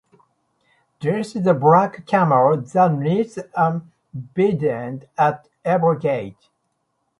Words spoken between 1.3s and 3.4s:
is a black camel that kneels